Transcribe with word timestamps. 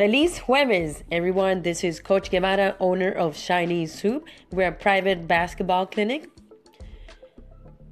Feliz 0.00 0.38
Jueves, 0.38 1.02
everyone. 1.12 1.60
This 1.60 1.84
is 1.84 2.00
Coach 2.00 2.30
Guevara, 2.30 2.74
owner 2.80 3.10
of 3.10 3.36
Shiny 3.36 3.84
Soup. 3.84 4.26
We're 4.50 4.68
a 4.68 4.72
private 4.72 5.28
basketball 5.28 5.84
clinic. 5.84 6.30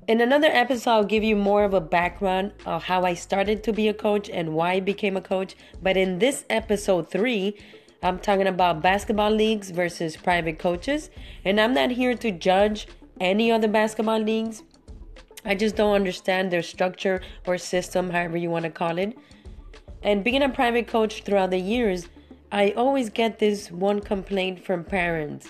In 0.06 0.22
another 0.22 0.48
episode, 0.50 0.90
I'll 0.90 1.04
give 1.04 1.22
you 1.22 1.36
more 1.36 1.64
of 1.64 1.74
a 1.74 1.82
background 1.82 2.52
of 2.64 2.84
how 2.84 3.02
I 3.02 3.12
started 3.12 3.62
to 3.64 3.74
be 3.74 3.88
a 3.88 3.92
coach 3.92 4.30
and 4.30 4.54
why 4.54 4.72
I 4.72 4.80
became 4.80 5.18
a 5.18 5.20
coach. 5.20 5.54
But 5.82 5.98
in 5.98 6.18
this 6.18 6.46
episode 6.48 7.10
three, 7.10 7.58
I'm 8.02 8.18
talking 8.18 8.46
about 8.46 8.80
basketball 8.80 9.30
leagues 9.30 9.70
versus 9.70 10.16
private 10.16 10.58
coaches. 10.58 11.10
And 11.44 11.60
I'm 11.60 11.74
not 11.74 11.90
here 11.90 12.14
to 12.14 12.30
judge 12.30 12.88
any 13.20 13.52
other 13.52 13.68
basketball 13.68 14.20
leagues. 14.20 14.62
I 15.44 15.54
just 15.54 15.76
don't 15.76 15.94
understand 15.94 16.50
their 16.50 16.62
structure 16.62 17.20
or 17.46 17.58
system, 17.58 18.08
however 18.08 18.38
you 18.38 18.48
want 18.48 18.64
to 18.64 18.70
call 18.70 18.96
it. 18.96 19.14
And 20.02 20.22
being 20.22 20.42
a 20.42 20.48
private 20.48 20.86
coach 20.86 21.22
throughout 21.22 21.50
the 21.50 21.58
years, 21.58 22.08
I 22.50 22.70
always 22.76 23.10
get 23.10 23.38
this 23.38 23.70
one 23.70 24.00
complaint 24.00 24.64
from 24.64 24.84
parents. 24.84 25.48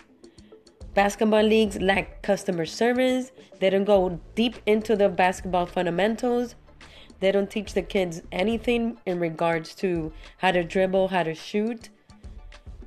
Basketball 0.94 1.42
leagues 1.42 1.80
lack 1.80 2.22
customer 2.22 2.66
service. 2.66 3.30
They 3.60 3.70
don't 3.70 3.84
go 3.84 4.18
deep 4.34 4.56
into 4.66 4.96
the 4.96 5.08
basketball 5.08 5.66
fundamentals. 5.66 6.56
They 7.20 7.30
don't 7.30 7.50
teach 7.50 7.74
the 7.74 7.82
kids 7.82 8.22
anything 8.32 8.98
in 9.06 9.20
regards 9.20 9.74
to 9.76 10.12
how 10.38 10.52
to 10.52 10.64
dribble, 10.64 11.08
how 11.08 11.24
to 11.24 11.34
shoot, 11.34 11.88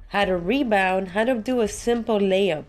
how 0.08 0.26
to 0.26 0.36
rebound, 0.36 1.10
how 1.10 1.24
to 1.24 1.36
do 1.36 1.62
a 1.62 1.68
simple 1.68 2.20
layup. 2.20 2.66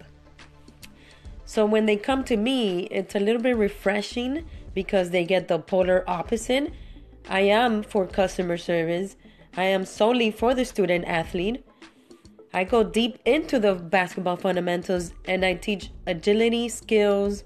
So 1.44 1.66
when 1.66 1.86
they 1.86 1.96
come 1.96 2.24
to 2.24 2.36
me, 2.36 2.88
it's 2.90 3.14
a 3.14 3.20
little 3.20 3.42
bit 3.42 3.56
refreshing 3.56 4.44
because 4.74 5.10
they 5.10 5.24
get 5.24 5.48
the 5.48 5.58
polar 5.58 6.04
opposite 6.06 6.72
I 7.28 7.40
am 7.40 7.82
for 7.82 8.06
customer 8.06 8.56
service. 8.56 9.16
I 9.56 9.64
am 9.64 9.84
solely 9.84 10.30
for 10.30 10.54
the 10.54 10.64
student 10.64 11.04
athlete. 11.04 11.64
I 12.54 12.64
go 12.64 12.82
deep 12.82 13.18
into 13.24 13.58
the 13.58 13.74
basketball 13.74 14.36
fundamentals 14.36 15.12
and 15.26 15.44
I 15.44 15.54
teach 15.54 15.90
agility, 16.06 16.68
skills, 16.68 17.44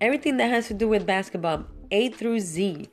everything 0.00 0.38
that 0.38 0.50
has 0.50 0.68
to 0.68 0.74
do 0.74 0.88
with 0.88 1.06
basketball, 1.06 1.66
A 1.90 2.08
through 2.10 2.40
Z. 2.40 2.88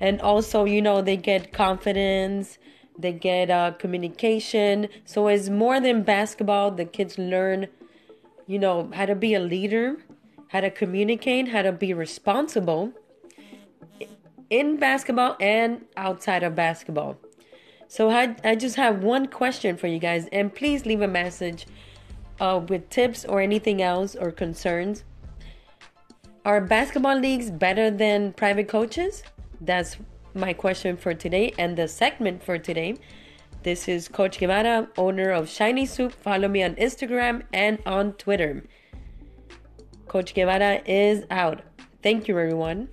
And 0.00 0.20
also, 0.20 0.64
you 0.64 0.82
know, 0.82 1.00
they 1.00 1.16
get 1.16 1.52
confidence, 1.52 2.58
they 2.98 3.12
get 3.12 3.50
uh, 3.50 3.72
communication. 3.72 4.88
So 5.04 5.28
it's 5.28 5.48
more 5.48 5.80
than 5.80 6.02
basketball. 6.02 6.72
The 6.72 6.84
kids 6.84 7.18
learn, 7.18 7.68
you 8.46 8.58
know, 8.58 8.90
how 8.94 9.06
to 9.06 9.14
be 9.14 9.34
a 9.34 9.40
leader, 9.40 9.98
how 10.48 10.60
to 10.60 10.70
communicate, 10.70 11.48
how 11.48 11.62
to 11.62 11.72
be 11.72 11.94
responsible 11.94 12.92
in 14.54 14.76
basketball 14.76 15.36
and 15.40 15.84
outside 15.96 16.44
of 16.44 16.54
basketball. 16.54 17.16
So 17.88 18.10
I, 18.10 18.36
I 18.44 18.54
just 18.54 18.76
have 18.76 19.02
one 19.02 19.26
question 19.26 19.76
for 19.76 19.88
you 19.88 19.98
guys, 19.98 20.28
and 20.30 20.54
please 20.54 20.86
leave 20.86 21.00
a 21.00 21.08
message 21.08 21.66
uh, 22.40 22.60
with 22.68 22.88
tips 22.88 23.24
or 23.24 23.40
anything 23.40 23.82
else 23.82 24.14
or 24.14 24.30
concerns. 24.30 25.02
Are 26.44 26.60
basketball 26.60 27.18
leagues 27.18 27.50
better 27.50 27.90
than 27.90 28.32
private 28.32 28.68
coaches? 28.68 29.24
That's 29.60 29.96
my 30.34 30.52
question 30.52 30.96
for 30.96 31.14
today 31.14 31.52
and 31.58 31.76
the 31.76 31.88
segment 31.88 32.42
for 32.42 32.56
today. 32.56 32.96
This 33.64 33.88
is 33.88 34.08
Coach 34.08 34.38
Guevara, 34.38 34.88
owner 34.96 35.30
of 35.30 35.48
Shiny 35.48 35.86
Soup. 35.86 36.12
Follow 36.12 36.48
me 36.48 36.62
on 36.62 36.74
Instagram 36.76 37.42
and 37.52 37.78
on 37.86 38.12
Twitter. 38.12 38.62
Coach 40.06 40.34
Guevara 40.34 40.80
is 40.86 41.24
out. 41.30 41.62
Thank 42.02 42.28
you, 42.28 42.38
everyone. 42.38 42.88